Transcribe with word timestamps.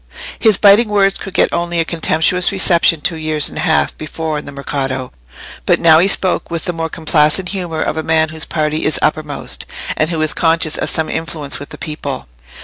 His 0.39 0.57
biting 0.57 0.89
words 0.89 1.19
could 1.19 1.35
get 1.35 1.53
only 1.53 1.79
a 1.79 1.85
contemptuous 1.85 2.51
reception 2.51 3.01
two 3.01 3.17
years 3.17 3.49
and 3.49 3.59
a 3.59 3.61
half 3.61 3.95
before 3.99 4.39
in 4.39 4.45
the 4.45 4.51
Mercato, 4.51 5.11
but 5.67 5.79
now 5.79 5.99
he 5.99 6.07
spoke 6.07 6.49
with 6.49 6.65
the 6.65 6.73
more 6.73 6.89
complacent 6.89 7.49
humour 7.49 7.83
of 7.83 7.97
a 7.97 8.01
man 8.01 8.29
whose 8.29 8.43
party 8.45 8.83
is 8.83 8.97
uppermost, 9.03 9.67
and 9.95 10.09
who 10.09 10.19
is 10.23 10.33
conscious 10.33 10.75
of 10.75 10.89
some 10.89 11.07
influence 11.07 11.59
with 11.59 11.69
the 11.69 11.77
people. 11.77 12.27